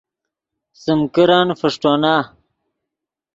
[0.81, 2.15] سیم کرن فݰٹونا